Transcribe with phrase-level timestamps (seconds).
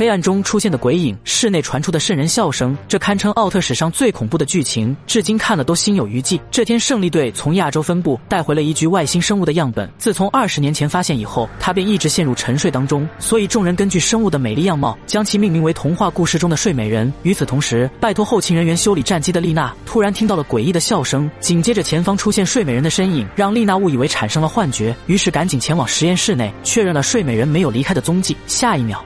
[0.00, 6.40] 黑暗中出现的鬼影，室内传出的瘆人笑声，这堪称奥特史上最恐怖的剧情，至今看了都心有余悸。
[6.50, 17.12] 这天，胜利队从亚洲分部带回了一具外星生物的样本，自从二十年前发现以后，他便一直陷入沉睡当中，所以众人根据生物的美丽样貌，将其命名为童话故事中的睡美人。
[17.22, 28.34] 与此同时，拜托后勤人员修理战机的丽娜突然听到了诡异的笑声，紧接着前方出现睡美人的身影，让丽娜误以为产生了幻觉，于是赶紧前往实验室内确认了睡美人没有离开的踪迹。
[28.46, 29.04] 下一秒，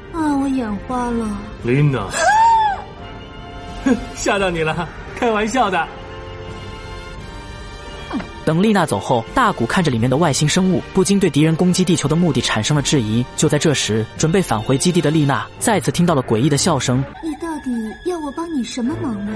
[0.87, 1.27] 花了，
[1.62, 2.06] 琳娜，
[3.84, 5.87] 哼， 吓到你了，开玩笑的。
[8.45, 13.25] 等丽娜走后，大古看着里面的外星生物，不禁对敌人攻击地球的目的产生了质疑。
[13.37, 17.03] 就在这时，准备返回基地的丽娜再次听到了诡异的笑声。
[17.23, 17.70] 你到底
[18.05, 19.33] 要我帮你什么忙呢？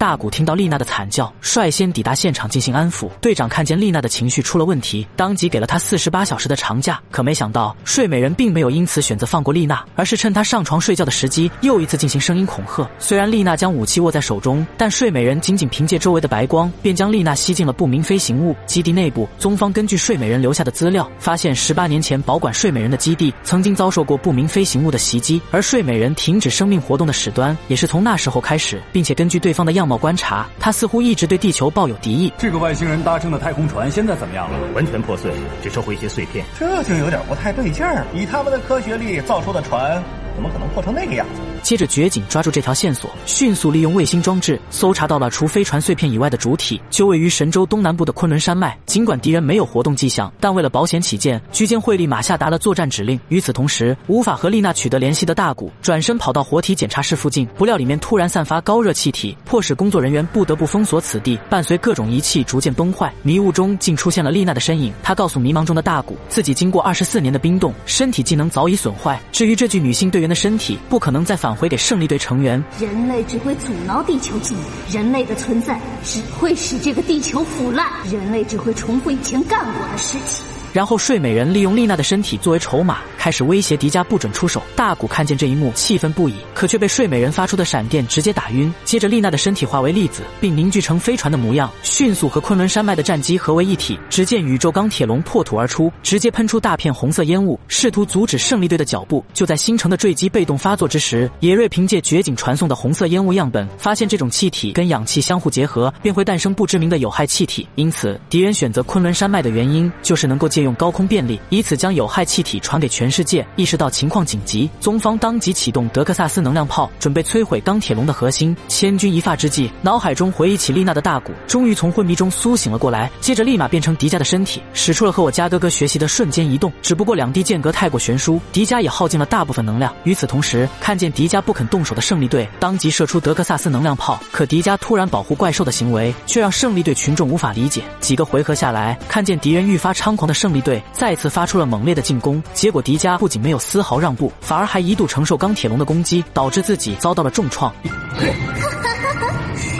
[0.00, 3.10] 大古听到丽娜的惨叫，率先抵达现场进行安抚。
[3.20, 6.98] 队长看见丽娜的情绪出了问题，当即给了她四十八小时的长假。
[7.10, 12.90] 可没想到，睡美人并没有因此选择放过丽娜，而是趁她上床睡觉的时机，又一次进行声音恐吓。
[12.98, 18.56] 虽然丽娜将武器握在手中，但睡美人仅仅凭借周围的白光，便将丽娜吸进了不明飞行物。
[18.64, 32.32] 基地内部，宗方根据睡美人留下的资料，发现十八年前保管睡美人的基地曾经遭受过不明飞行物的袭击，而睡美人停止生命活动的始端也是从那时候开始，并且根据对方的样貌观察，他似乎一直对地球抱有敌意。
[32.38, 34.56] 这个外星人搭乘的太空船现在怎么样了？
[34.72, 36.44] 完全破碎，只收回一些碎片。
[36.56, 38.06] 这就有点不太对劲儿。
[38.14, 40.00] 以他们的科学力造出的船，
[40.40, 41.42] 怎么可能破成那个样子？
[41.62, 48.74] 接着，绝景抓住这条线索，迅速利用卫星装置搜查到了除飞船碎片以外的主体，就位于神州东南部的昆仑山脉。
[48.86, 53.20] 尽管敌人没有活动迹象，但为了保险起见，居间会立马下达了作战指令。
[53.28, 61.38] 与此同时，无法和丽娜取得联系的大古转身跑到活体检查室附近，不料里面突然散发高热气体，迫使工作人员不得不封锁此地。
[61.50, 64.90] 伴随各种仪器逐渐崩坏，迷雾中竟出现了丽娜的身影。
[65.02, 69.20] 她告诉迷茫中的大古，自己经过二十四年的冰冻，身体机能早已损坏。
[69.30, 72.62] 至于这具女性队员的身体，不可能再返回给胜利队成员。
[72.78, 80.49] 人类只会阻挠地球进步，人类的存在只会使这个地球腐烂，人类只会重复以前干过的事情。
[80.72, 84.62] 然后睡美人利用丽娜的身体作为筹码，开始威胁迪迦不准出手。
[84.76, 88.72] 大古看见这一幕，气愤不已，可却被睡美人发出的闪电直接打晕。
[88.84, 93.98] 接着，丽娜的身体化为粒子，并凝聚成飞船的模样，迅速和昆仑山脉的战机合为一体。
[94.08, 99.24] 只见宇宙钢铁龙破土而出，直接喷出大片红色烟雾，试图阻止胜利队的脚步。
[99.34, 107.66] 就在星城的坠机被动发作之时，野瑞凭借绝景传送的红色烟雾样本，发现这种气体跟氧气相互结合，便会诞生不知名的有害气体。
[107.74, 113.46] 因此，敌人选择昆仑山脉的原因，就是能够借利用高空便利，以此将有害气体传给全世界。
[113.56, 118.54] 意识到情况紧急，宗方当即启动德克萨斯能量炮，准备摧毁钢铁龙的核心。
[118.68, 123.10] 千钧一发之际，脑海中回忆起丽娜的大鼓，终于从昏迷中苏醒了过来。
[123.22, 126.70] 接着，立马变成迪迦的身体，使出了和我家哥哥学习的瞬间移动。
[126.82, 129.90] 只不过两地间隔太过悬殊，迪迦也耗尽了大部分能量。
[130.04, 134.20] 与此同时，看见迪迦不肯动手的胜利队，当即射出德克萨斯能量炮。
[134.30, 137.82] 可迪迦突然保护怪兽的行为，却让胜利队群众无法理解。
[137.98, 140.82] 几个回合下来，看见敌人愈发猖狂的胜利队。
[140.92, 147.72] 再次发出了猛烈的进攻，结果迪迦不仅没有丝毫让步，反而还一度承受钢铁龙的攻击，导致自己遭到了重创。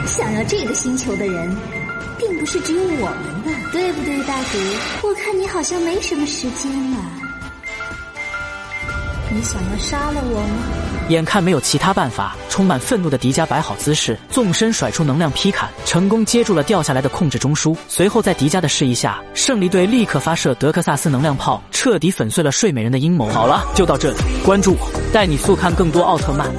[0.07, 1.55] 想要这个星球的人，
[2.17, 5.07] 并不是只有我们的，对不对，大古？
[5.07, 7.20] 我看你好像没什么时间了。
[9.33, 11.07] 你想要杀了我吗？
[11.07, 17.75] 眼看没有其他办法，充满愤怒的迪迦摆好姿势，纵身甩出能量劈砍，成功接住了掉下来的控制中枢。
[17.87, 23.29] 随后在迪迦的示意下，胜利队立刻发射德克萨斯能量炮，彻底粉碎了睡美人的阴谋。
[23.29, 26.49] 好了，就到这里，关注我，带你速看更多奥特曼。